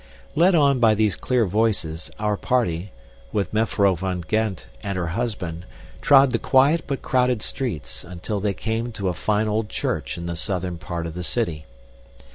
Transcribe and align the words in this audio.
Led 0.33 0.55
on 0.55 0.79
by 0.79 0.95
these 0.95 1.15
clear 1.15 1.45
voices, 1.45 2.09
our 2.17 2.35
party, 2.35 2.91
with 3.31 3.53
Mevrouw 3.53 3.95
van 3.95 4.23
Gend 4.27 4.65
and 4.81 4.97
her 4.97 5.05
husband, 5.09 5.63
trod 6.01 6.31
the 6.31 6.39
quiet 6.39 6.85
but 6.87 7.03
crowded 7.03 7.43
streets, 7.43 8.03
until 8.03 8.39
they 8.39 8.55
came 8.55 8.91
to 8.93 9.09
a 9.09 9.13
fine 9.13 9.47
old 9.47 9.69
church 9.69 10.17
in 10.17 10.25
the 10.25 10.35
southern 10.35 10.79
part 10.79 11.05
of 11.05 11.13
the 11.13 11.23
city. 11.23 11.67